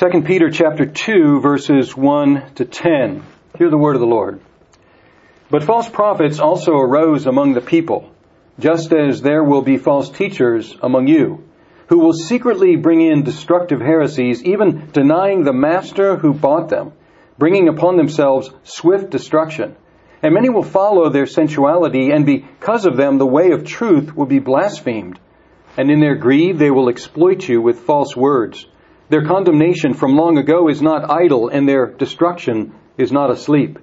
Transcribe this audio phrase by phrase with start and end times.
[0.00, 3.22] 2 Peter chapter 2 verses 1 to 10.
[3.58, 4.40] Hear the word of the Lord.
[5.50, 8.10] But false prophets also arose among the people,
[8.58, 11.44] just as there will be false teachers among you,
[11.88, 16.92] who will secretly bring in destructive heresies, even denying the master who bought them,
[17.36, 19.76] bringing upon themselves swift destruction.
[20.22, 24.24] And many will follow their sensuality, and because of them the way of truth will
[24.24, 25.20] be blasphemed.
[25.76, 28.66] And in their greed they will exploit you with false words.
[29.10, 33.78] Their condemnation from long ago is not idle, and their destruction is not asleep.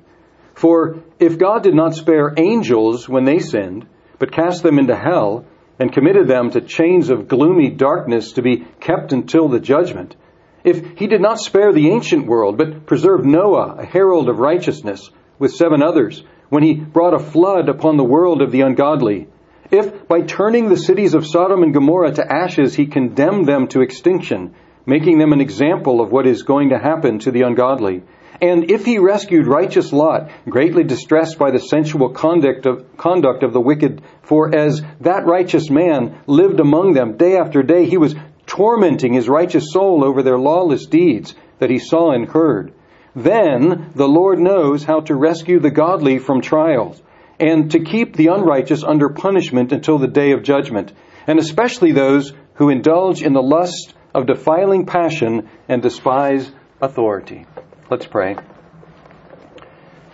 [0.55, 3.85] For if God did not spare angels when they sinned,
[4.19, 5.43] but cast them into hell,
[5.79, 10.15] and committed them to chains of gloomy darkness to be kept until the judgment,
[10.63, 15.11] if he did not spare the ancient world, but preserved Noah, a herald of righteousness,
[15.39, 19.27] with seven others, when he brought a flood upon the world of the ungodly,
[19.71, 23.81] if by turning the cities of Sodom and Gomorrah to ashes he condemned them to
[23.81, 24.55] extinction,
[24.87, 28.01] making them an example of what is going to happen to the ungodly,
[28.41, 33.51] and if he rescued righteous Lot, greatly distressed by the sensual conduct of, conduct of
[33.51, 38.15] the wicked, for as that righteous man lived among them day after day, he was
[38.45, 42.71] tormenting his righteous soul over their lawless deeds that he saw and heard.
[43.15, 47.01] Then the Lord knows how to rescue the godly from trials,
[47.39, 50.93] and to keep the unrighteous under punishment until the day of judgment,
[51.25, 56.51] and especially those who indulge in the lust of defiling passion and despise
[56.81, 57.45] authority.
[57.87, 58.35] Let's pray.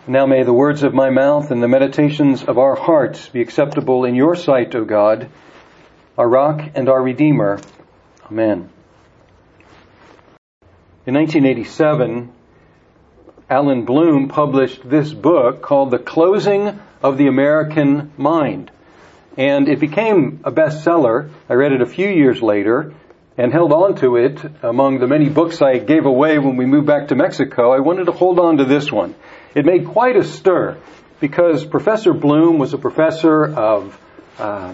[0.06, 4.04] Now may the words of my mouth and the meditations of our hearts be acceptable
[4.04, 5.30] in your sight, O God,
[6.18, 7.62] our rock and our redeemer.
[8.26, 8.70] Amen.
[11.06, 12.30] In 1987,
[13.50, 18.70] Allan Bloom published this book called The Closing of the American Mind.
[19.38, 21.30] And it became a bestseller.
[21.48, 22.94] I read it a few years later
[23.38, 26.88] and held on to it among the many books I gave away when we moved
[26.88, 29.16] back to Mexico, I wanted to hold on to this one.
[29.56, 30.78] It made quite a stir
[31.20, 33.99] because Professor Bloom was a professor of
[34.38, 34.73] uh,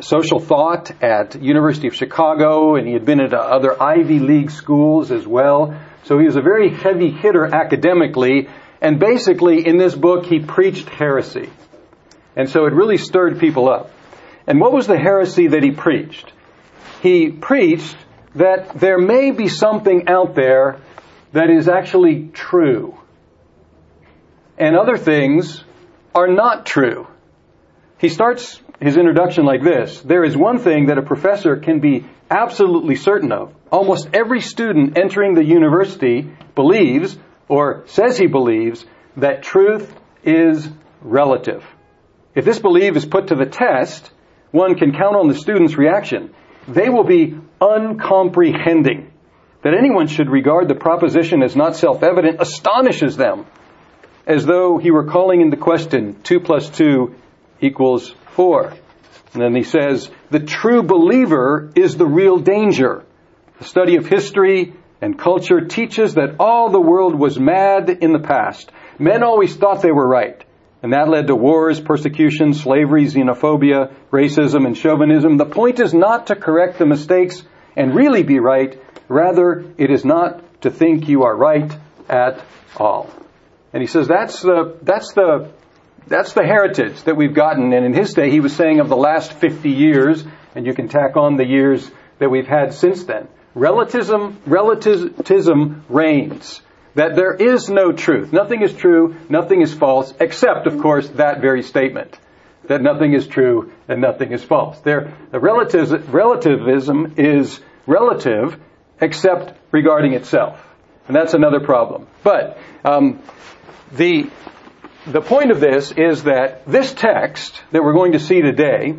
[0.00, 5.10] social thought at University of Chicago, and he had been at other Ivy League schools
[5.10, 5.78] as well.
[6.04, 8.48] So he was a very heavy hitter academically,
[8.80, 11.50] and basically in this book he preached heresy.
[12.36, 13.90] And so it really stirred people up.
[14.46, 16.32] And what was the heresy that he preached?
[17.02, 17.96] He preached
[18.34, 20.80] that there may be something out there
[21.32, 22.96] that is actually true.
[24.58, 25.64] And other things
[26.14, 27.06] are not true.
[27.98, 30.00] He starts his introduction like this.
[30.00, 33.54] There is one thing that a professor can be absolutely certain of.
[33.70, 37.18] Almost every student entering the university believes,
[37.48, 38.84] or says he believes,
[39.16, 39.92] that truth
[40.24, 40.68] is
[41.00, 41.64] relative.
[42.34, 44.10] If this belief is put to the test,
[44.50, 46.34] one can count on the student's reaction
[46.74, 49.12] they will be uncomprehending.
[49.62, 53.44] That anyone should regard the proposition as not self-evident astonishes them,
[54.26, 57.14] as though he were calling into question 2 plus 2
[57.60, 58.72] equals 4.
[59.32, 63.04] And then he says, the true believer is the real danger.
[63.58, 64.72] The study of history
[65.02, 68.70] and culture teaches that all the world was mad in the past.
[68.98, 70.42] Men always thought they were right.
[70.82, 75.36] And that led to wars, persecution, slavery, xenophobia, racism, and chauvinism.
[75.36, 77.42] The point is not to correct the mistakes
[77.76, 78.80] and really be right.
[79.08, 81.70] Rather, it is not to think you are right
[82.08, 82.42] at
[82.76, 83.10] all.
[83.72, 85.50] And he says that's the, that's the,
[86.06, 87.72] that's the heritage that we've gotten.
[87.72, 90.24] And in his day, he was saying of the last 50 years,
[90.54, 93.28] and you can tack on the years that we've had since then.
[93.54, 96.62] Relativism, relativism reigns
[96.94, 98.32] that there is no truth.
[98.32, 102.18] Nothing is true, nothing is false, except, of course, that very statement.
[102.66, 104.78] That nothing is true and nothing is false.
[104.80, 108.60] There, the relativism is relative
[109.00, 110.64] except regarding itself.
[111.06, 112.06] And that's another problem.
[112.22, 113.20] But um,
[113.92, 114.30] the,
[115.06, 118.94] the point of this is that this text that we're going to see today,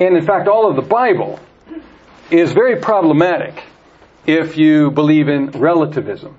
[0.00, 1.40] and in fact all of the Bible,
[2.30, 3.62] is very problematic
[4.26, 6.38] if you believe in relativism.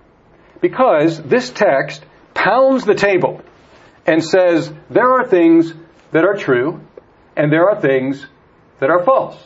[0.62, 2.04] Because this text
[2.34, 3.42] pounds the table
[4.06, 5.74] and says there are things
[6.12, 6.82] that are true
[7.36, 8.26] and there are things
[8.80, 9.38] that are false.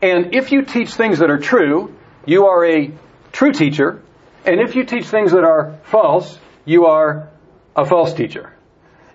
[0.00, 1.94] And if you teach things that are true,
[2.26, 2.92] you are a
[3.32, 4.02] true teacher.
[4.44, 7.28] And if you teach things that are false, you are
[7.76, 8.52] a false teacher.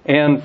[0.05, 0.43] And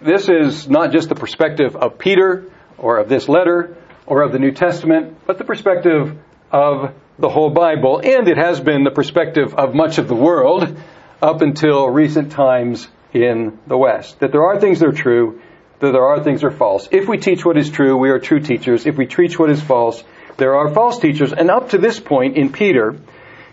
[0.00, 4.38] this is not just the perspective of Peter or of this letter or of the
[4.38, 6.16] New Testament, but the perspective
[6.50, 10.76] of the whole Bible, and it has been the perspective of much of the world
[11.22, 14.20] up until recent times in the West.
[14.20, 15.40] That there are things that are true,
[15.80, 16.88] that there are things that are false.
[16.90, 18.86] If we teach what is true, we are true teachers.
[18.86, 20.02] If we teach what is false,
[20.36, 21.32] there are false teachers.
[21.32, 22.96] And up to this point in Peter,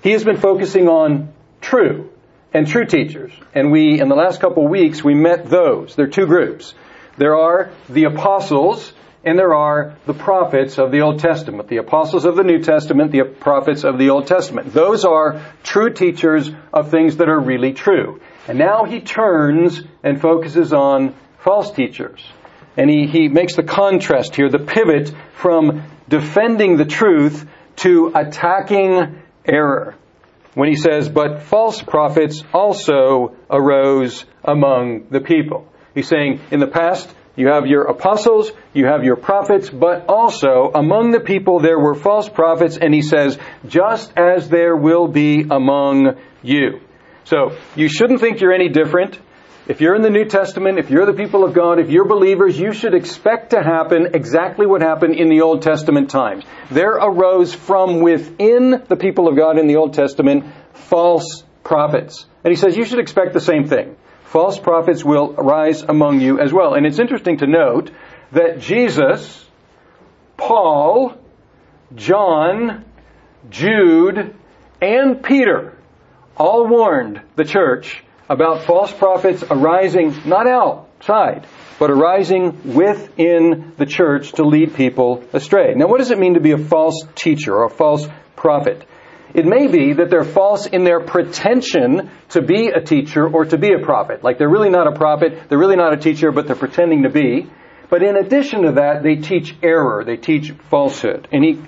[0.01, 2.09] he has been focusing on true
[2.53, 3.31] and true teachers.
[3.55, 5.95] And we, in the last couple of weeks, we met those.
[5.95, 6.73] There are two groups.
[7.17, 8.91] There are the apostles
[9.23, 11.69] and there are the prophets of the Old Testament.
[11.69, 14.73] The apostles of the New Testament, the prophets of the Old Testament.
[14.73, 18.19] Those are true teachers of things that are really true.
[18.47, 22.21] And now he turns and focuses on false teachers.
[22.75, 27.47] And he, he makes the contrast here, the pivot from defending the truth
[27.77, 29.95] to attacking error.
[30.53, 35.67] When he says, but false prophets also arose among the people.
[35.95, 40.71] He's saying, in the past, you have your apostles, you have your prophets, but also
[40.73, 43.37] among the people there were false prophets, and he says,
[43.67, 46.81] just as there will be among you.
[47.25, 49.19] So, you shouldn't think you're any different.
[49.65, 52.59] If you're in the New Testament, if you're the people of God, if you're believers,
[52.59, 56.43] you should expect to happen exactly what happened in the Old Testament times.
[56.69, 60.43] There arose from within the people of God in the Old Testament
[60.73, 62.25] false prophets.
[62.43, 63.95] And he says you should expect the same thing.
[64.33, 66.73] False prophets will rise among you as well.
[66.73, 67.91] And it's interesting to note
[68.31, 69.45] that Jesus,
[70.37, 71.15] Paul,
[71.93, 72.83] John,
[73.51, 74.35] Jude,
[74.81, 75.77] and Peter
[76.35, 81.45] all warned the church about false prophets arising not outside,
[81.77, 85.75] but arising within the church to lead people astray.
[85.75, 88.83] Now, what does it mean to be a false teacher or a false prophet?
[89.33, 93.57] It may be that they're false in their pretension to be a teacher or to
[93.57, 94.23] be a prophet.
[94.23, 97.09] Like they're really not a prophet, they're really not a teacher, but they're pretending to
[97.09, 97.49] be.
[97.89, 101.27] But in addition to that, they teach error, they teach falsehood.
[101.31, 101.61] And he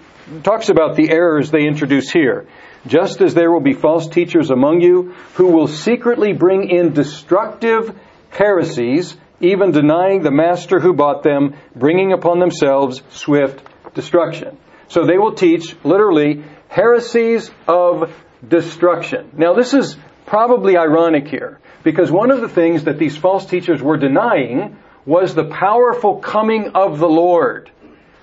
[0.44, 2.48] talks about the errors they introduce here.
[2.88, 7.98] Just as there will be false teachers among you who will secretly bring in destructive
[8.30, 13.62] heresies, even denying the master who bought them, bringing upon themselves swift
[13.96, 14.58] destruction.
[14.88, 18.14] So they will teach literally heresies of
[18.48, 19.32] destruction.
[19.38, 23.82] Now this is probably ironic here because one of the things that these false teachers
[23.82, 27.72] were denying was the powerful coming of the Lord.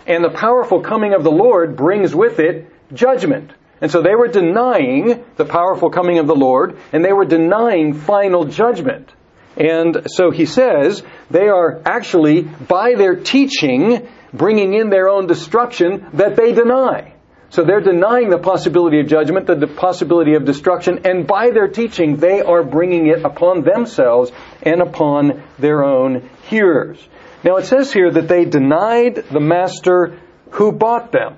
[0.07, 3.53] And the powerful coming of the Lord brings with it judgment.
[3.81, 7.95] And so they were denying the powerful coming of the Lord, and they were denying
[7.95, 9.09] final judgment.
[9.57, 16.09] And so he says they are actually, by their teaching, bringing in their own destruction
[16.15, 17.12] that they deny.
[17.53, 22.17] So they're denying the possibility of judgment, the possibility of destruction, and by their teaching,
[22.17, 24.33] they are bringing it upon themselves
[24.63, 26.99] and upon their own hearers.
[27.45, 30.19] Now it says here that they denied the master
[30.53, 31.37] who bought them.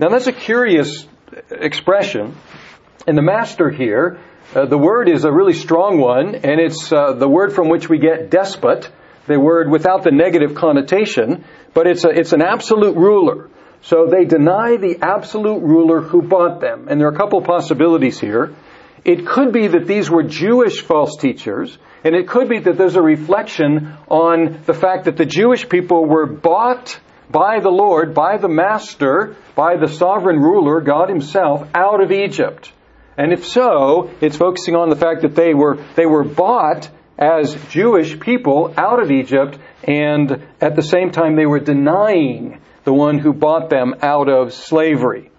[0.00, 1.06] Now that's a curious
[1.52, 2.34] expression.
[3.06, 4.18] And the master here,
[4.56, 7.88] uh, the word is a really strong one, and it's uh, the word from which
[7.88, 8.90] we get despot,
[9.28, 11.44] the word without the negative connotation,
[11.74, 13.50] but it's, a, it's an absolute ruler.
[13.82, 16.88] So they deny the absolute ruler who bought them.
[16.88, 18.54] And there are a couple possibilities here.
[19.04, 22.96] It could be that these were Jewish false teachers, and it could be that there's
[22.96, 26.98] a reflection on the fact that the Jewish people were bought
[27.30, 32.72] by the Lord, by the Master, by the sovereign ruler, God Himself, out of Egypt.
[33.16, 36.88] And if so, it's focusing on the fact that they were, they were bought
[37.18, 42.94] as Jewish people out of Egypt, and at the same time they were denying the
[42.94, 45.30] one who bought them out of slavery.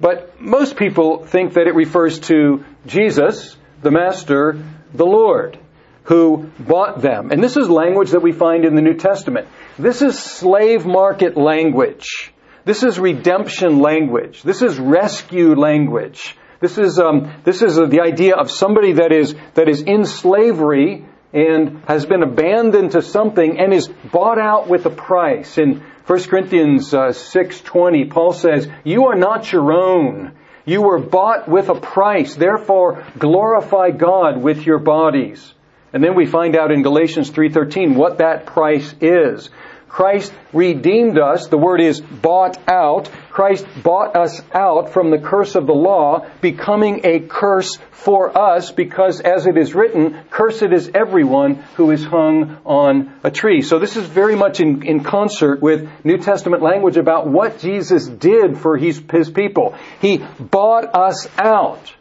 [0.00, 4.60] But most people think that it refers to Jesus, the Master,
[4.92, 5.60] the Lord,
[6.02, 7.30] who bought them.
[7.30, 9.46] And this is language that we find in the New Testament.
[9.78, 12.32] This is slave market language.
[12.64, 14.42] This is redemption language.
[14.42, 16.36] This is rescue language.
[16.58, 20.04] This is um, this is uh, the idea of somebody that is that is in
[20.04, 25.58] slavery and has been abandoned to something and is bought out with a price.
[25.58, 30.32] In 1 Corinthians uh, 6:20, Paul says, "You are not your own.
[30.64, 32.34] You were bought with a price.
[32.34, 35.52] Therefore, glorify God with your bodies."
[35.92, 39.50] And then we find out in Galatians 3:13 what that price is.
[39.90, 41.48] Christ redeemed us.
[41.48, 43.10] The word is bought out.
[43.38, 48.72] Christ bought us out from the curse of the law, becoming a curse for us
[48.72, 53.62] because as it is written, cursed is everyone who is hung on a tree.
[53.62, 58.08] So this is very much in, in concert with New Testament language about what Jesus
[58.08, 59.76] did for his, his people.
[60.00, 61.94] He bought us out.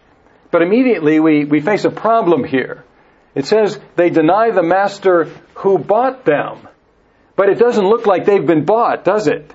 [0.50, 2.84] But immediately we, we face a problem here.
[3.36, 6.68] It says they deny the master who bought them.
[7.36, 9.54] But it doesn't look like they've been bought, does it?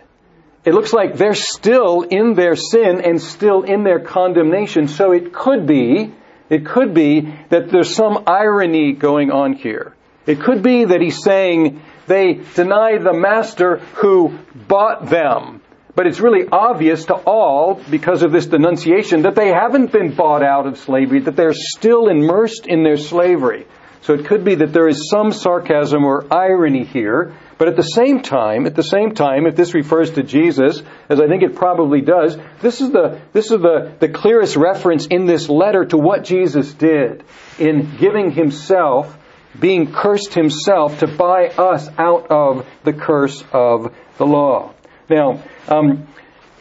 [0.65, 4.87] It looks like they're still in their sin and still in their condemnation.
[4.87, 6.15] So it could be,
[6.49, 9.95] it could be that there's some irony going on here.
[10.25, 15.61] It could be that he's saying they deny the master who bought them.
[15.95, 20.43] But it's really obvious to all, because of this denunciation, that they haven't been bought
[20.43, 23.67] out of slavery, that they're still immersed in their slavery.
[24.03, 27.85] So it could be that there is some sarcasm or irony here, but at the
[27.85, 31.55] same time, at the same time, if this refers to Jesus, as I think it
[31.55, 35.97] probably does, this is the, this is the, the clearest reference in this letter to
[35.97, 37.23] what Jesus did
[37.61, 39.17] in giving himself,
[39.61, 44.75] being cursed himself to buy us out of the curse of the law.
[45.09, 46.09] Now, um,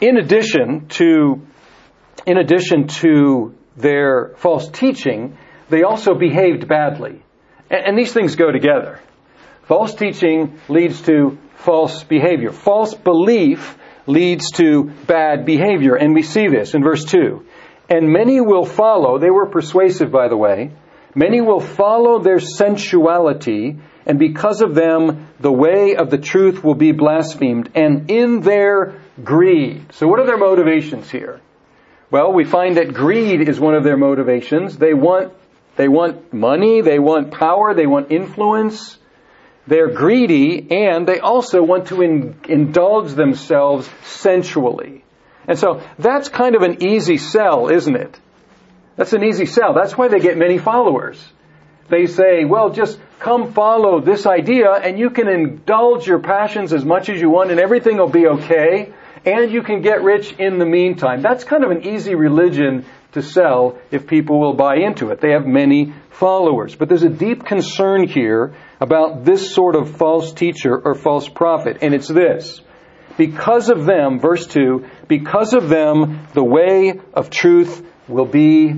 [0.00, 1.44] in addition to,
[2.26, 5.36] in addition to their false teaching,
[5.68, 7.24] they also behaved badly.
[7.70, 9.00] And, and these things go together.
[9.72, 12.52] False teaching leads to false behavior.
[12.52, 15.94] False belief leads to bad behavior.
[15.94, 17.42] And we see this in verse 2.
[17.88, 20.72] And many will follow, they were persuasive by the way,
[21.14, 26.74] many will follow their sensuality, and because of them, the way of the truth will
[26.74, 29.94] be blasphemed, and in their greed.
[29.94, 31.40] So what are their motivations here?
[32.10, 34.76] Well, we find that greed is one of their motivations.
[34.76, 35.32] They want,
[35.76, 38.98] they want money, they want power, they want influence.
[39.66, 45.04] They're greedy and they also want to in, indulge themselves sensually.
[45.46, 48.18] And so that's kind of an easy sell, isn't it?
[48.96, 49.74] That's an easy sell.
[49.74, 51.22] That's why they get many followers.
[51.88, 56.84] They say, well, just come follow this idea and you can indulge your passions as
[56.84, 58.92] much as you want and everything will be okay
[59.24, 61.22] and you can get rich in the meantime.
[61.22, 65.20] That's kind of an easy religion to sell if people will buy into it.
[65.20, 66.74] They have many followers.
[66.74, 71.78] But there's a deep concern here about this sort of false teacher or false prophet,
[71.82, 72.60] and it's this.
[73.16, 78.74] Because of them, verse 2, because of them, the way of truth will be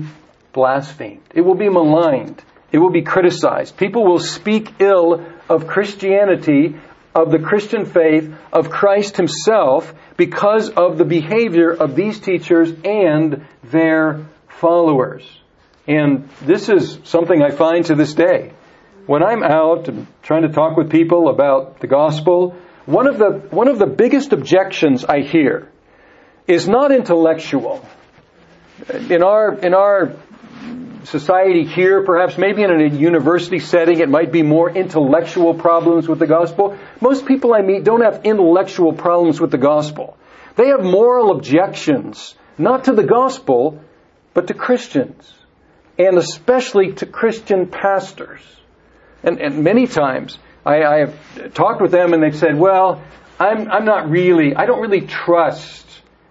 [0.53, 1.21] blasphemed.
[1.33, 2.43] It will be maligned.
[2.71, 3.77] It will be criticized.
[3.77, 6.75] People will speak ill of Christianity,
[7.15, 13.47] of the Christian faith, of Christ himself, because of the behavior of these teachers and
[13.63, 15.25] their followers.
[15.87, 18.51] And this is something I find to this day.
[19.05, 19.87] When I'm out
[20.23, 22.55] trying to talk with people about the gospel,
[22.85, 25.71] one of the, one of the biggest objections I hear
[26.47, 27.87] is not intellectual.
[29.09, 30.15] In our, in our
[31.05, 36.19] society here, perhaps maybe in a university setting, it might be more intellectual problems with
[36.19, 36.77] the gospel.
[37.01, 40.17] Most people I meet don't have intellectual problems with the gospel.
[40.55, 43.81] They have moral objections, not to the gospel,
[44.33, 45.33] but to Christians,
[45.97, 48.41] and especially to Christian pastors.
[49.23, 53.03] And, and many times I, I have talked with them and they've said, well,
[53.39, 55.85] I'm, I'm not really, I don't really trust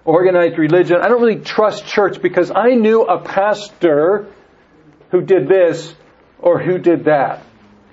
[0.04, 0.98] organized religion.
[1.02, 4.26] I don't really trust church because I knew a pastor
[5.10, 5.94] who did this
[6.38, 7.42] or who did that.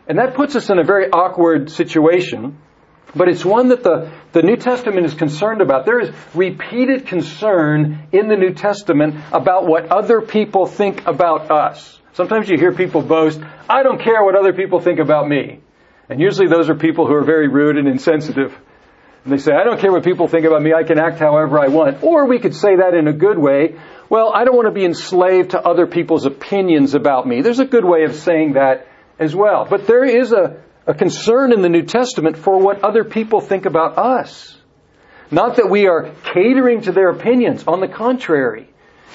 [0.08, 2.58] And that puts us in a very awkward situation,
[3.16, 5.86] but it's one that the, the New Testament is concerned about.
[5.86, 12.00] There is repeated concern in the New Testament about what other people think about us.
[12.14, 13.40] Sometimes you hear people boast,
[13.70, 15.62] I don't care what other people think about me.
[16.10, 18.58] And usually those are people who are very rude and insensitive.
[19.24, 21.60] And they say, I don't care what people think about me, I can act however
[21.60, 22.04] I want.
[22.04, 23.76] Or we could say that in a good way.
[24.12, 27.42] Well, I don't want to be enslaved to other people's opinions about me.
[27.42, 28.86] There's a good way of saying that
[29.18, 29.66] as well.
[29.70, 33.66] But there is a, a concern in the New Testament for what other people think
[33.66, 34.58] about us.
[35.32, 38.68] Not that we are catering to their opinions, on the contrary.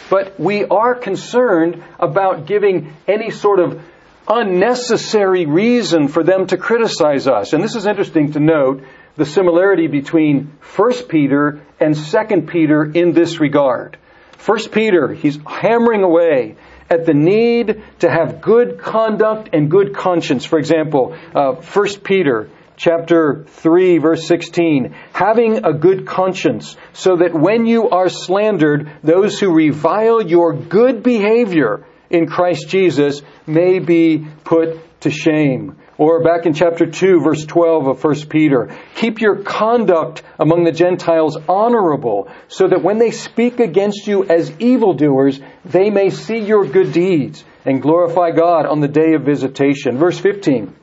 [0.09, 3.83] But we are concerned about giving any sort of
[4.27, 7.53] unnecessary reason for them to criticize us.
[7.53, 8.83] And this is interesting to note
[9.15, 13.99] the similarity between 1 Peter and 2 Peter in this regard.
[14.45, 16.57] 1 Peter, he's hammering away
[16.89, 20.45] at the need to have good conduct and good conscience.
[20.45, 27.35] For example, uh, 1 Peter chapter 3 verse 16, having a good conscience so that
[27.35, 34.27] when you are slandered, those who revile your good behavior in Christ Jesus may be
[34.45, 35.77] put to shame.
[35.99, 40.73] Or back in chapter 2 verse 12 of 1 Peter, keep your conduct among the
[40.73, 46.67] Gentiles honorable so that when they speak against you as evildoers, they may see your
[46.67, 49.97] good deeds and glorify God on the day of visitation.
[49.97, 50.75] Verse 15.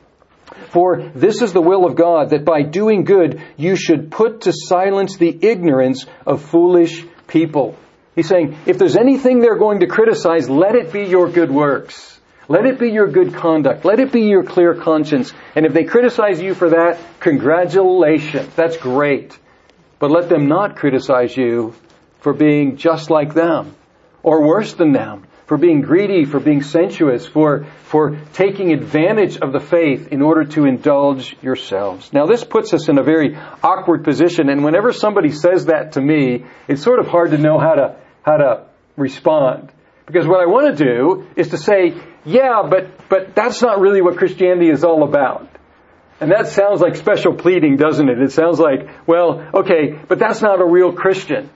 [0.70, 4.51] For this is the will of God, that by doing good you should put to
[4.51, 7.77] silence the ignorance of foolish people.
[8.15, 12.20] He's saying, if there's anything they're going to criticize, let it be your good works.
[12.47, 13.85] Let it be your good conduct.
[13.85, 15.33] Let it be your clear conscience.
[15.55, 18.53] And if they criticize you for that, congratulations.
[18.55, 19.38] That's great.
[20.00, 21.73] But let them not criticize you
[22.19, 23.75] for being just like them,
[24.21, 29.51] or worse than them, for being greedy, for being sensuous, for, for taking advantage of
[29.51, 32.12] the faith in order to indulge yourselves.
[32.13, 36.01] Now this puts us in a very awkward position, and whenever somebody says that to
[36.01, 39.71] me, it's sort of hard to know how to, how to respond.
[40.05, 41.93] Because what I want to do is to say,
[42.25, 45.50] yeah, but, but that's not really what Christianity is all about.
[46.20, 48.22] And that sounds like special pleading, doesn't it?
[48.22, 51.50] It sounds like, well, okay, but that's not a real Christian.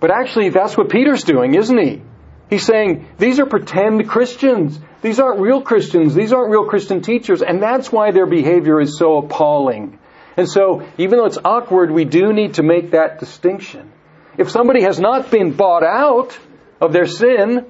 [0.00, 2.02] But actually, that's what Peter's doing, isn't he?
[2.48, 4.78] He's saying, these are pretend Christians.
[5.02, 6.14] These aren't real Christians.
[6.14, 7.42] These aren't real Christian teachers.
[7.42, 9.98] And that's why their behavior is so appalling.
[10.36, 13.92] And so, even though it's awkward, we do need to make that distinction.
[14.36, 16.38] If somebody has not been bought out
[16.80, 17.66] of their sin,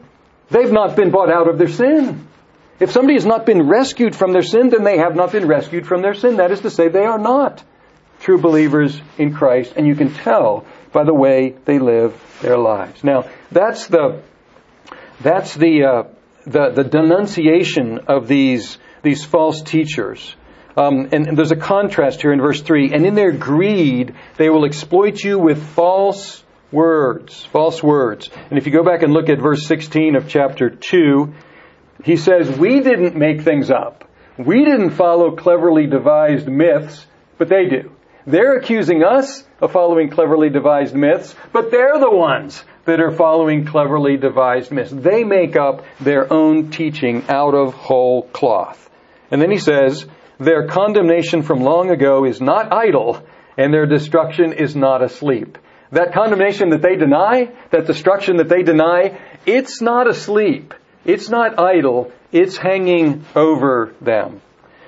[0.50, 2.26] they've not been bought out of their sin.
[2.80, 5.86] If somebody has not been rescued from their sin, then they have not been rescued
[5.86, 6.36] from their sin.
[6.36, 7.62] That is to say, they are not
[8.20, 13.04] true believers in Christ, and you can tell by the way they live their lives.
[13.04, 14.22] Now, that's the
[15.20, 16.02] that's the uh,
[16.46, 20.34] the, the denunciation of these these false teachers.
[20.76, 22.92] Um, and, and there's a contrast here in verse three.
[22.92, 28.28] And in their greed, they will exploit you with false words, false words.
[28.50, 31.32] And if you go back and look at verse 16 of chapter 2,
[32.04, 34.04] he says, We didn't make things up.
[34.37, 37.06] We didn't follow cleverly devised myths,
[37.38, 37.92] but they do.
[38.26, 43.64] They're accusing us of following cleverly devised myths, but they're the ones that are following
[43.64, 44.90] cleverly devised myths.
[44.92, 48.90] They make up their own teaching out of whole cloth.
[49.30, 50.06] And then he says,
[50.38, 55.56] Their condemnation from long ago is not idle, and their destruction is not asleep.
[55.90, 60.75] That condemnation that they deny, that destruction that they deny, it's not asleep.
[61.04, 64.40] It's not idle, it's hanging over them.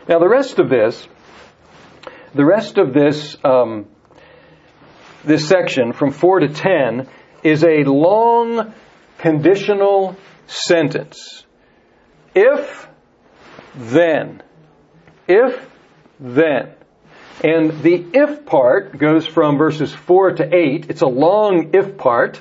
[0.09, 1.07] Now, the rest of this,
[2.35, 3.87] the rest of this, um,
[5.25, 7.09] this section from 4 to 10
[7.43, 8.73] is a long
[9.19, 11.45] conditional sentence.
[12.35, 12.89] If,
[13.75, 14.43] then.
[15.29, 15.69] If,
[16.21, 16.73] then.
[17.43, 20.87] And the if part goes from verses 4 to 8.
[20.89, 22.41] It's a long if part.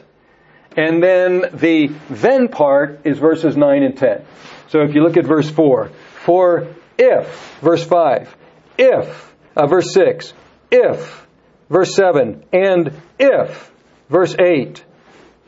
[0.77, 4.25] And then the then part is verses 9 and 10.
[4.67, 5.89] So if you look at verse 4,
[6.25, 6.67] for
[6.98, 8.36] if, verse 5,
[8.78, 10.34] if, uh, verse 6,
[10.71, 11.28] if,
[11.69, 13.71] verse 7, and if,
[14.10, 14.84] verse 8,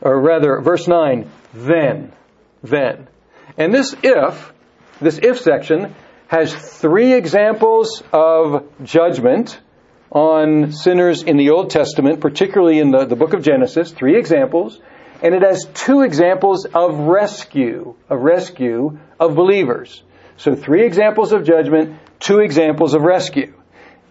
[0.00, 2.12] or rather, verse 9, then,
[2.62, 3.08] then.
[3.56, 4.52] And this if,
[5.00, 5.94] this if section,
[6.28, 9.58] has three examples of judgment
[10.10, 14.80] on sinners in the Old Testament, particularly in the, the book of Genesis, three examples.
[15.22, 20.02] And it has two examples of rescue, of rescue of believers.
[20.36, 23.54] So three examples of judgment, two examples of rescue.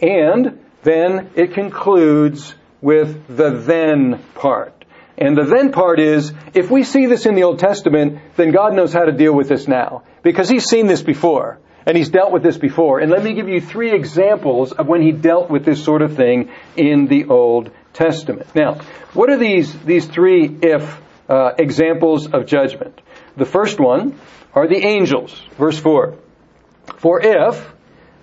[0.01, 4.73] And then it concludes with the then part.
[5.17, 8.73] And the then part is, if we see this in the Old Testament, then God
[8.75, 10.03] knows how to deal with this now.
[10.21, 11.59] Because He's seen this before.
[11.87, 12.99] And He's dealt with this before.
[12.99, 16.17] And let me give you three examples of when He dealt with this sort of
[16.17, 18.53] thing in the Old Testament.
[18.53, 18.81] Now,
[19.13, 23.01] what are these, these three if uh, examples of judgment?
[23.37, 24.19] The first one
[24.53, 25.41] are the angels.
[25.57, 26.17] Verse 4.
[26.97, 27.71] For if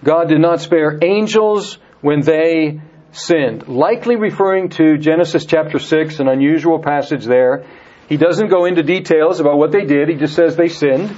[0.03, 2.81] God did not spare angels when they
[3.13, 7.65] sinned, likely referring to Genesis chapter 6, an unusual passage there.
[8.09, 11.17] He doesn't go into details about what they did, he just says they sinned.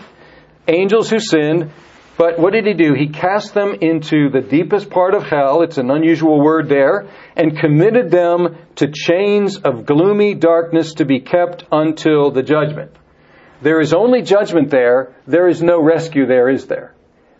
[0.69, 1.73] Angels who sinned,
[2.19, 2.95] but what did he do?
[2.95, 7.59] He cast them into the deepest part of hell, it's an unusual word there, and
[7.59, 12.93] committed them to chains of gloomy darkness to be kept until the judgment.
[13.61, 16.95] There is only judgment there, there is no rescue there, is there?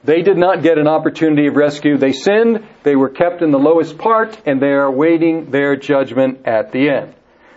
[0.05, 1.97] They did not get an opportunity of rescue.
[1.97, 6.47] They sinned, they were kept in the lowest part, and they are waiting their judgment
[6.47, 7.15] at the end.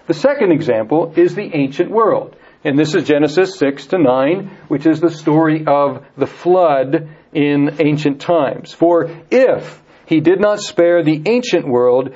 [0.08, 2.36] The second example is the ancient world.
[2.64, 7.78] And this is Genesis 6 to 9, which is the story of the flood in
[7.80, 8.74] ancient times.
[8.74, 12.14] For if he did not spare the ancient world,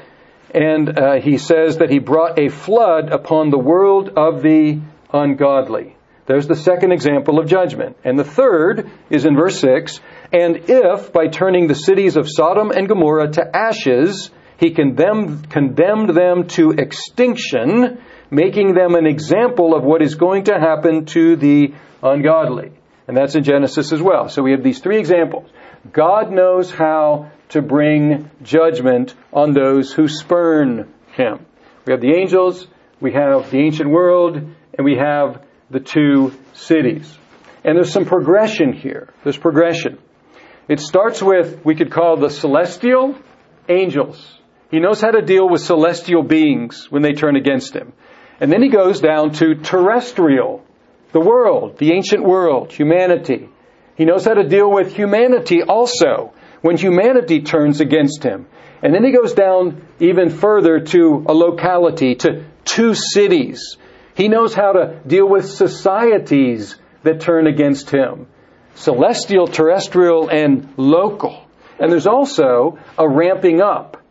[0.53, 4.81] and uh, he says that he brought a flood upon the world of the
[5.13, 5.95] ungodly.
[6.25, 7.95] There's the second example of judgment.
[8.03, 10.01] And the third is in verse 6
[10.33, 16.09] And if, by turning the cities of Sodom and Gomorrah to ashes, he condemned, condemned
[16.09, 17.99] them to extinction,
[18.33, 22.71] making them an example of what is going to happen to the ungodly.
[23.07, 24.29] And that's in Genesis as well.
[24.29, 25.49] So we have these three examples.
[25.91, 31.45] God knows how to bring judgment on those who spurn him.
[31.85, 32.67] We have the angels,
[32.99, 37.13] we have the ancient world, and we have the two cities.
[37.63, 39.09] And there's some progression here.
[39.23, 39.99] There's progression.
[40.67, 43.15] It starts with, we could call the celestial
[43.67, 44.39] angels.
[44.71, 47.93] He knows how to deal with celestial beings when they turn against him.
[48.43, 50.65] And then he goes down to terrestrial
[51.13, 53.47] the world, the ancient world, humanity.
[53.95, 58.47] He knows how to deal with humanity also when humanity turns against him.
[58.81, 63.77] And then he goes down even further to a locality, to two cities.
[64.13, 68.27] He knows how to deal with societies that turn against him
[68.75, 71.47] celestial, terrestrial, and local.
[71.79, 74.03] And there's also a ramping up.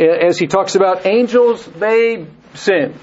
[0.00, 2.98] As he talks about angels, they sinned.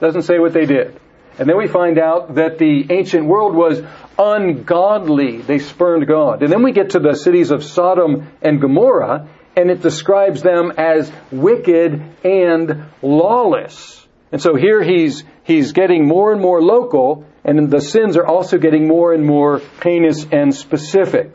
[0.00, 0.98] Doesn't say what they did.
[1.38, 3.80] And then we find out that the ancient world was
[4.18, 5.38] ungodly.
[5.38, 6.42] They spurned God.
[6.42, 10.72] And then we get to the cities of Sodom and Gomorrah, and it describes them
[10.76, 14.06] as wicked and lawless.
[14.32, 18.58] And so here he's, he's getting more and more local, and the sins are also
[18.58, 21.34] getting more and more heinous and specific.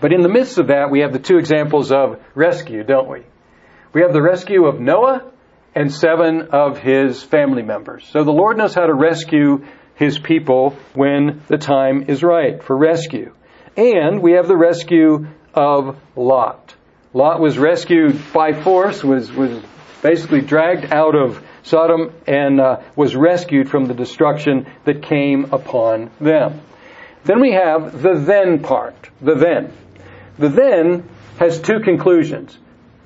[0.00, 3.22] But in the midst of that, we have the two examples of rescue, don't we?
[3.92, 5.30] We have the rescue of Noah
[5.74, 8.08] and seven of his family members.
[8.10, 12.76] So the Lord knows how to rescue his people when the time is right for
[12.76, 13.34] rescue.
[13.76, 16.74] And we have the rescue of Lot.
[17.12, 19.62] Lot was rescued by force, was, was
[20.02, 26.10] basically dragged out of Sodom and uh, was rescued from the destruction that came upon
[26.20, 26.60] them.
[27.24, 29.72] Then we have the then part, the then.
[30.38, 32.56] The then has two conclusions.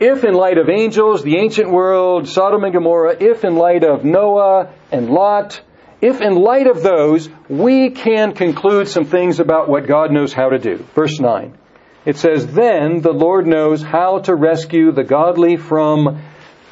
[0.00, 4.04] If in light of angels, the ancient world, Sodom and Gomorrah, if in light of
[4.04, 5.60] Noah and Lot,
[6.00, 10.50] if in light of those, we can conclude some things about what God knows how
[10.50, 10.78] to do.
[10.94, 11.56] Verse 9.
[12.04, 16.22] It says, Then the Lord knows how to rescue the godly from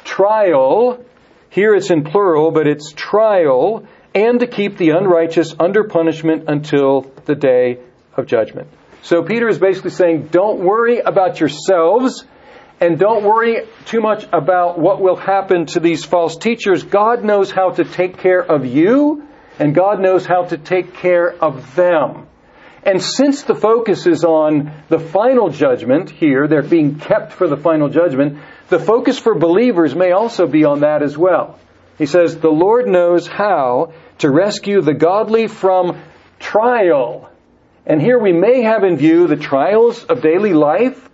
[0.03, 1.03] trial.
[1.49, 7.11] Here it's in plural, but it's trial, and to keep the unrighteous under punishment until
[7.25, 7.79] the day
[8.15, 8.67] of judgment.
[9.01, 12.25] So Peter is basically saying, don't worry about yourselves,
[12.79, 16.83] and don't worry too much about what will happen to these false teachers.
[16.83, 19.23] God knows how to take care of you,
[19.59, 22.27] and God knows how to take care of them.
[22.85, 27.55] And since the focus is on the final judgment here, they're being kept for the
[27.55, 31.59] final judgment, the focus for believers may also be on that as well.
[31.97, 36.01] He says, The Lord knows how to rescue the godly from
[36.39, 37.29] trial.
[37.85, 41.09] And here we may have in view the trials of daily life,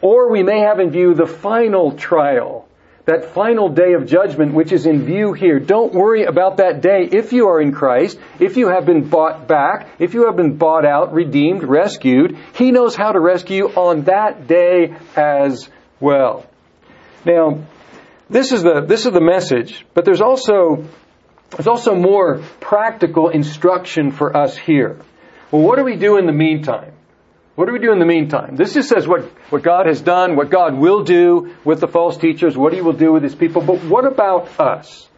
[0.00, 2.66] or we may have in view the final trial
[3.06, 5.60] that final day of judgment which is in view here.
[5.60, 9.46] Don't worry about that day if you are in Christ, if you have been bought
[9.46, 12.36] back, if you have been bought out, redeemed, rescued.
[12.54, 15.68] He knows how to rescue you on that day as
[16.00, 16.46] well.
[17.24, 17.64] Now,
[18.28, 20.84] this is the, this is the message, but there's also,
[21.50, 24.98] there's also more practical instruction for us here.
[25.52, 26.92] Well, what do we do in the meantime?
[27.56, 28.54] What do we do in the meantime?
[28.56, 32.18] This just says what, what God has done, what God will do with the false
[32.18, 33.62] teachers, what He will do with His people.
[33.62, 35.08] But what about us?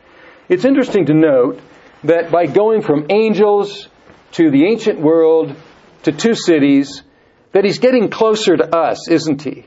[0.48, 1.60] It's interesting to note
[2.04, 3.88] that by going from angels
[4.32, 5.56] to the ancient world
[6.04, 7.02] to two cities,
[7.50, 9.66] that He's getting closer to us, isn't He?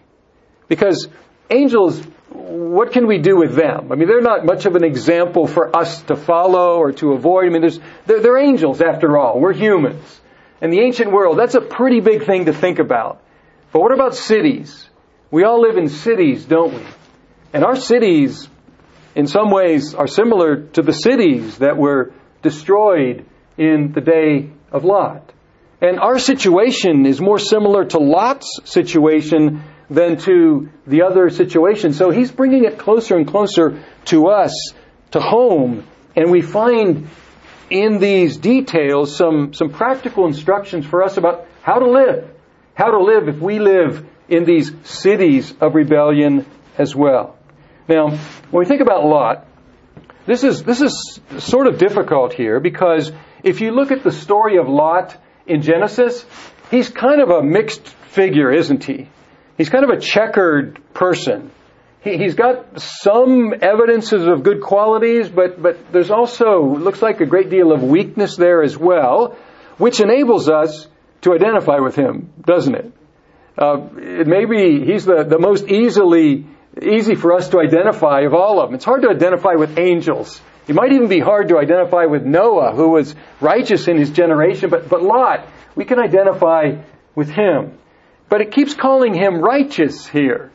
[0.70, 1.10] Because
[1.50, 3.92] angels, what can we do with them?
[3.92, 7.48] I mean, they're not much of an example for us to follow or to avoid.
[7.48, 9.42] I mean, there's, they're, they're angels after all.
[9.42, 10.21] We're humans
[10.62, 13.22] in the ancient world, that's a pretty big thing to think about.
[13.72, 14.90] But what about cities?
[15.32, 16.84] We all live in cities, don't we?
[17.54, 18.48] And our cities,
[19.16, 23.26] in some ways, are similar to the cities that were destroyed
[23.58, 25.34] in the day of Lot.
[25.82, 31.94] And our situation is more similar to Lot's situation than to the other situation.
[31.94, 34.74] So he's bringing it closer and closer to us,
[35.12, 35.86] to home.
[36.16, 37.10] And we find
[37.72, 42.30] in these details some, some practical instructions for us about how to live.
[42.76, 46.46] How to live if we live in these cities of rebellion
[46.78, 47.38] as well.
[47.88, 49.48] Now, when we think about Lot,
[50.26, 53.12] this is, this is sort of difficult here because
[53.44, 56.26] if you look at the story of Lot in Genesis,
[56.70, 59.10] he's kind of a mixed figure, isn't he?
[59.58, 61.52] He's kind of a checkered person
[62.02, 67.26] he, has got some evidences of good qualities, but, but there's also, looks like a
[67.26, 69.38] great deal of weakness there as well,
[69.78, 70.88] which enables us
[71.22, 72.92] to identify with him, doesn't it?
[73.58, 76.48] Uh, it may be he's the, the most easily
[76.82, 78.76] easy for us to identify of all of them.
[78.76, 80.42] It's hard to identify with angels.
[80.68, 84.70] It might even be hard to identify with Noah, who was righteous in his generation,
[84.70, 86.78] but, but Lot, we can identify
[87.14, 87.78] with him.
[88.30, 90.52] But it keeps calling him righteous here.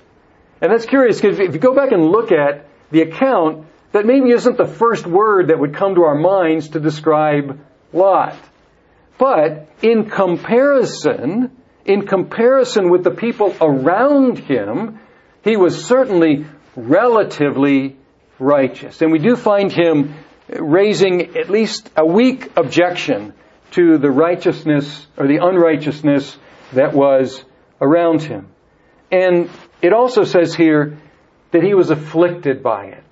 [0.60, 4.30] And that's curious because if you go back and look at the account, that maybe
[4.30, 7.60] isn't the first word that would come to our minds to describe
[7.92, 8.36] Lot.
[9.18, 11.50] But in comparison,
[11.84, 15.00] in comparison with the people around him,
[15.42, 17.96] he was certainly relatively
[18.38, 19.00] righteous.
[19.00, 20.14] And we do find him
[20.48, 23.32] raising at least a weak objection
[23.72, 26.36] to the righteousness or the unrighteousness
[26.72, 27.42] that was
[27.80, 28.48] around him.
[29.10, 29.48] And
[29.86, 30.98] it also says here
[31.52, 33.04] that he was afflicted by it.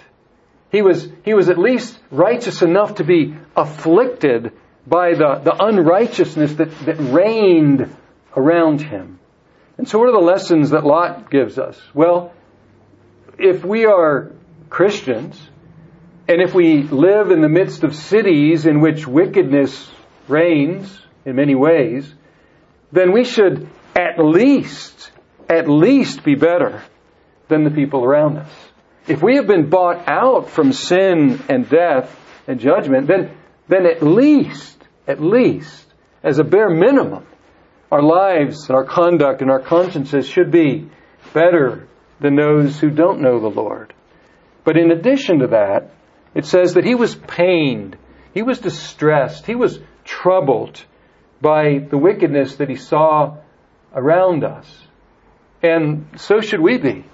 [0.72, 4.52] He was, he was at least righteous enough to be afflicted
[4.84, 7.96] by the, the unrighteousness that, that reigned
[8.36, 9.20] around him.
[9.78, 11.80] And so what are the lessons that Lot gives us?
[11.94, 12.34] Well,
[13.38, 14.32] if we are
[14.68, 15.40] Christians,
[16.26, 19.88] and if we live in the midst of cities in which wickedness
[20.26, 22.12] reigns in many ways,
[22.90, 25.12] then we should at least,
[25.48, 26.82] at least be better
[27.48, 28.50] than the people around us.
[29.06, 32.14] If we have been bought out from sin and death
[32.46, 33.36] and judgment, then,
[33.68, 35.86] then at least, at least,
[36.22, 37.26] as a bare minimum,
[37.92, 40.88] our lives and our conduct and our consciences should be
[41.32, 41.86] better
[42.20, 43.92] than those who don't know the Lord.
[44.64, 45.90] But in addition to that,
[46.34, 47.96] it says that he was pained,
[48.32, 50.82] he was distressed, he was troubled
[51.40, 53.36] by the wickedness that he saw
[53.94, 54.83] around us.
[55.64, 57.06] And so should we be.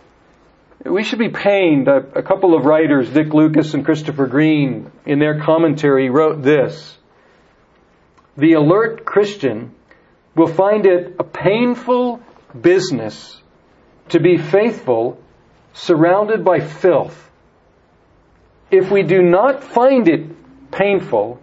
[0.85, 1.87] We should be pained.
[1.87, 6.99] A, a, couple of writers, Dick Lucas and Christopher Green, in their commentary wrote this.
[8.37, 9.73] The alert Christian
[10.35, 12.21] will find it a painful
[12.61, 13.41] business
[14.09, 15.23] to be faithful
[15.73, 17.31] surrounded by filth.
[18.73, 21.41] If we do not find it painful,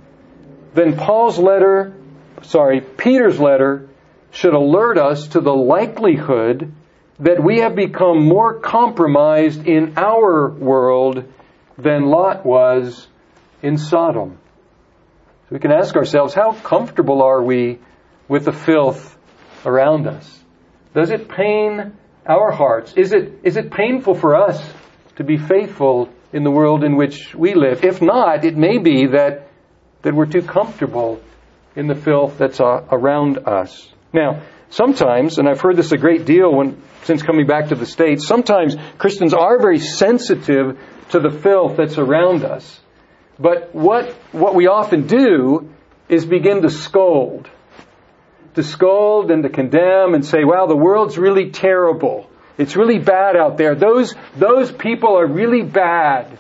[0.74, 1.94] then Paul's letter,
[2.42, 3.88] sorry, Peter's letter
[4.32, 6.74] should alert us to the likelihood
[7.20, 11.26] that we have become more compromised in our world
[11.78, 13.08] than Lot was
[13.62, 14.38] in Sodom.
[15.50, 17.80] So we can ask ourselves, how comfortable are we
[18.28, 19.18] with the filth
[19.66, 20.44] around us?
[20.94, 21.94] Does it pain
[22.28, 22.94] our hearts?
[22.96, 24.62] Is it, is it painful for us
[25.16, 27.84] to be faithful in the world in which we live?
[27.84, 29.48] If not, it may be that,
[30.04, 31.22] that we're too comfortable
[31.76, 33.92] in the filth that's uh, around us.
[34.14, 37.86] Now, sometimes, and I've heard this a great deal when, since coming back to the
[37.86, 40.80] States, sometimes Christians are very sensitive
[41.12, 42.80] to the filth that's around us.
[43.40, 45.70] But what, what we often do
[46.10, 47.50] is begin to scold.
[48.56, 52.30] To scold and to condemn and say, wow, the world's really terrible.
[52.58, 53.76] It's really bad out there.
[53.76, 56.38] Those, those people are really bad.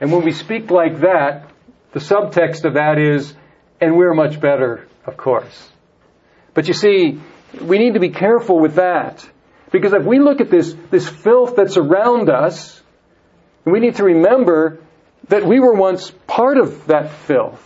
[0.00, 1.50] And when we speak like that,
[1.92, 3.34] the subtext of that is,
[3.80, 5.70] and we're much better, of course.
[6.52, 7.20] But you see,
[7.60, 9.28] we need to be careful with that.
[9.70, 12.80] Because if we look at this, this filth that's around us,
[13.64, 14.80] we need to remember
[15.28, 17.64] that we were once part of that filth.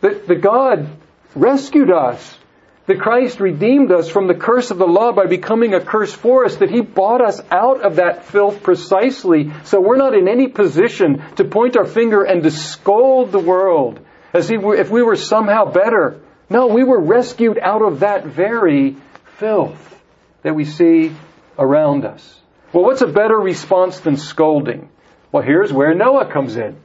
[0.00, 0.88] That, that God
[1.34, 2.38] rescued us.
[2.86, 6.44] That Christ redeemed us from the curse of the law by becoming a curse for
[6.44, 6.56] us.
[6.56, 11.22] That He bought us out of that filth precisely so we're not in any position
[11.36, 14.00] to point our finger and to scold the world
[14.34, 16.20] as if we were somehow better.
[16.50, 18.96] No, we were rescued out of that very
[19.38, 20.00] filth
[20.42, 21.12] that we see
[21.58, 22.40] around us.
[22.72, 24.88] Well, what's a better response than scolding?
[25.30, 26.76] Well, here's where Noah comes in.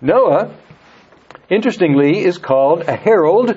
[0.00, 0.54] Noah,
[1.48, 3.56] interestingly, is called a herald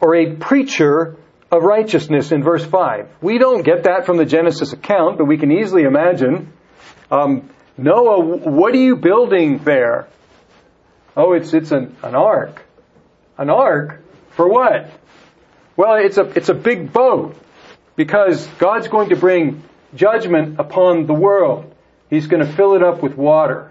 [0.00, 1.16] or a preacher
[1.50, 3.08] of righteousness in verse 5.
[3.20, 6.52] We don't get that from the Genesis account, but we can easily imagine.
[7.10, 10.06] Um, Noah, what are you building there?
[11.16, 12.62] Oh, it's, it's an, an ark.
[13.36, 13.99] An ark?
[14.40, 14.88] For what?
[15.76, 17.36] Well, it's a, it's a big boat
[17.94, 19.62] because God's going to bring
[19.94, 21.70] judgment upon the world.
[22.08, 23.70] He's going to fill it up with water.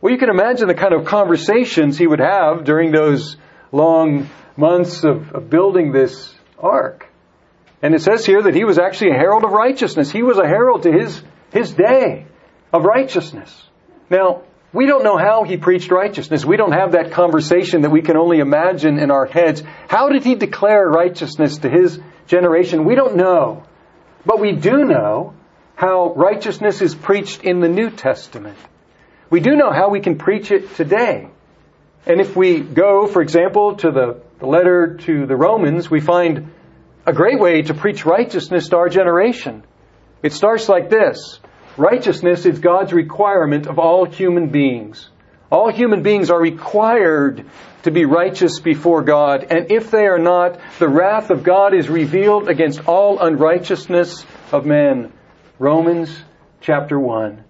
[0.00, 3.36] Well, you can imagine the kind of conversations he would have during those
[3.72, 7.06] long months of, of building this ark.
[7.82, 10.10] And it says here that he was actually a herald of righteousness.
[10.10, 12.24] He was a herald to his, his day
[12.72, 13.68] of righteousness.
[14.08, 16.44] Now, we don't know how he preached righteousness.
[16.44, 19.62] We don't have that conversation that we can only imagine in our heads.
[19.88, 22.84] How did he declare righteousness to his generation?
[22.84, 23.64] We don't know.
[24.24, 25.34] But we do know
[25.74, 28.58] how righteousness is preached in the New Testament.
[29.28, 31.28] We do know how we can preach it today.
[32.06, 36.52] And if we go, for example, to the, the letter to the Romans, we find
[37.06, 39.64] a great way to preach righteousness to our generation.
[40.22, 41.39] It starts like this.
[41.80, 45.08] Righteousness is God's requirement of all human beings.
[45.50, 47.46] All human beings are required
[47.84, 51.88] to be righteous before God, and if they are not, the wrath of God is
[51.88, 55.10] revealed against all unrighteousness of men.
[55.58, 56.14] Romans
[56.60, 57.42] chapter 1.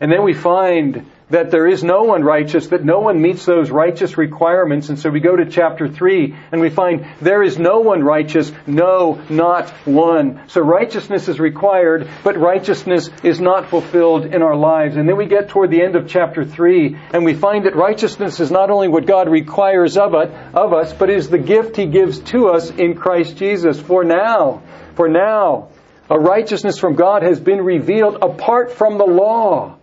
[0.00, 3.70] And then we find that there is no one righteous, that no one meets those
[3.70, 4.88] righteous requirements.
[4.88, 8.52] And so we go to chapter 3 and we find there is no one righteous,
[8.66, 10.42] no, not one.
[10.48, 14.96] So righteousness is required, but righteousness is not fulfilled in our lives.
[14.96, 18.38] And then we get toward the end of chapter 3 and we find that righteousness
[18.38, 21.86] is not only what God requires of, it, of us, but is the gift He
[21.86, 23.80] gives to us in Christ Jesus.
[23.80, 24.62] For now,
[24.94, 25.70] for now,
[26.08, 29.75] a righteousness from God has been revealed apart from the law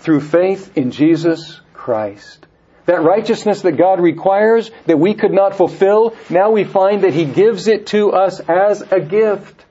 [0.00, 2.46] through faith in Jesus Christ.
[2.86, 7.24] That righteousness that God requires that we could not fulfill, now we find that He
[7.24, 9.64] gives it to us as a gift.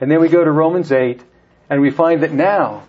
[0.00, 1.22] And then we go to Romans 8
[1.68, 2.84] and we find that now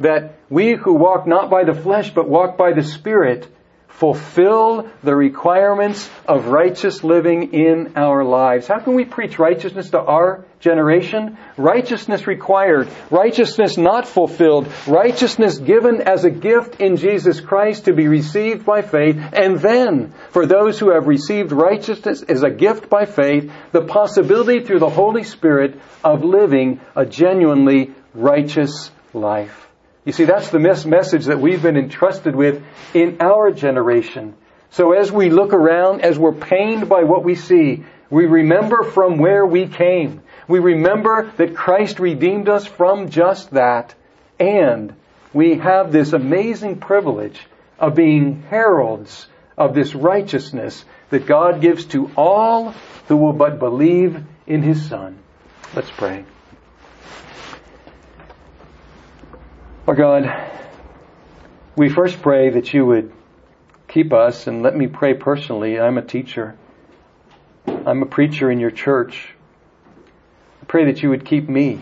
[0.00, 3.46] that we who walk not by the flesh but walk by the Spirit
[3.92, 8.66] fulfill the requirements of righteous living in our lives.
[8.66, 11.36] How can we preach righteousness to our generation?
[11.56, 18.08] Righteousness required, righteousness not fulfilled, righteousness given as a gift in Jesus Christ to be
[18.08, 23.04] received by faith, and then, for those who have received righteousness as a gift by
[23.04, 29.68] faith, the possibility through the Holy Spirit of living a genuinely righteous life.
[30.04, 32.62] You see, that's the message that we've been entrusted with
[32.92, 34.34] in our generation.
[34.70, 39.18] So as we look around, as we're pained by what we see, we remember from
[39.18, 40.22] where we came.
[40.48, 43.94] We remember that Christ redeemed us from just that.
[44.40, 44.94] And
[45.32, 47.40] we have this amazing privilege
[47.78, 52.74] of being heralds of this righteousness that God gives to all
[53.08, 55.18] who will but believe in His Son.
[55.74, 56.24] Let's pray.
[59.84, 60.32] Our God,
[61.74, 63.12] we first pray that you would
[63.88, 65.80] keep us, and let me pray personally.
[65.80, 66.56] I'm a teacher.
[67.66, 69.34] I'm a preacher in your church.
[70.62, 71.80] I pray that you would keep me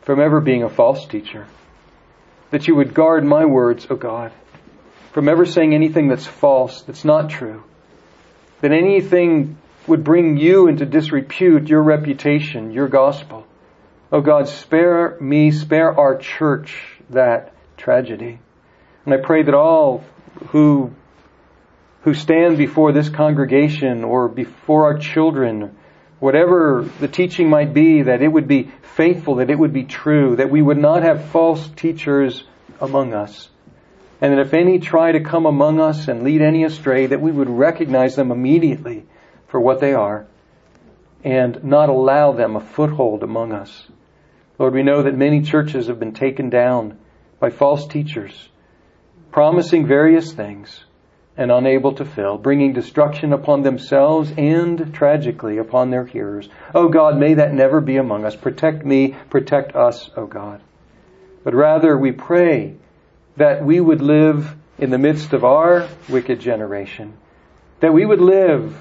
[0.00, 1.46] from ever being a false teacher.
[2.52, 4.32] That you would guard my words, O oh God,
[5.12, 7.62] from ever saying anything that's false, that's not true.
[8.62, 13.46] That anything would bring you into disrepute, your reputation, your gospel.
[14.10, 18.38] Oh God, spare me, spare our church that tragedy.
[19.04, 20.04] And I pray that all
[20.48, 20.92] who
[22.02, 25.76] who stand before this congregation or before our children,
[26.18, 30.36] whatever the teaching might be, that it would be faithful, that it would be true,
[30.36, 32.44] that we would not have false teachers
[32.80, 33.50] among us.
[34.22, 37.32] And that if any try to come among us and lead any astray, that we
[37.32, 39.04] would recognize them immediately
[39.48, 40.26] for what they are
[41.22, 43.88] and not allow them a foothold among us.
[44.60, 46.98] Lord, we know that many churches have been taken down
[47.38, 48.50] by false teachers,
[49.32, 50.84] promising various things
[51.34, 56.46] and unable to fill, bringing destruction upon themselves and tragically upon their hearers.
[56.74, 58.36] Oh God, may that never be among us.
[58.36, 60.60] Protect me, protect us, oh God.
[61.42, 62.74] But rather we pray
[63.38, 67.14] that we would live in the midst of our wicked generation,
[67.80, 68.76] that we would live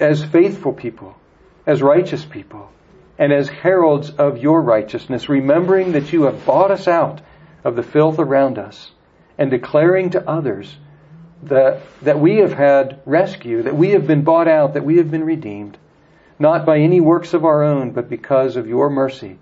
[0.00, 1.14] as faithful people,
[1.66, 2.70] as righteous people,
[3.18, 7.20] and as heralds of your righteousness, remembering that you have bought us out
[7.64, 8.92] of the filth around us,
[9.36, 10.76] and declaring to others
[11.42, 15.10] that, that we have had rescue, that we have been bought out, that we have
[15.10, 15.76] been redeemed,
[16.38, 19.38] not by any works of our own, but because of your mercy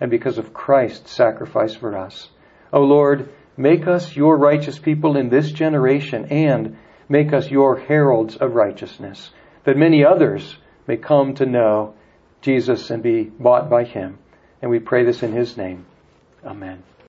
[0.00, 2.28] and because of Christ's sacrifice for us.
[2.72, 6.76] O Lord, make us your righteous people in this generation and
[7.08, 9.30] make us your heralds of righteousness,
[9.64, 11.94] that many others may come to know
[12.46, 14.18] Jesus and be bought by him.
[14.62, 15.84] And we pray this in his name.
[16.44, 16.82] Amen.